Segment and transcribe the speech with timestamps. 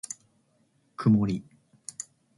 [0.95, 1.45] くもり